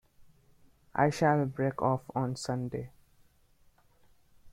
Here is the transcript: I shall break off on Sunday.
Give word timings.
I 0.95 1.11
shall 1.11 1.45
break 1.45 1.79
off 1.83 2.01
on 2.15 2.35
Sunday. 2.35 2.89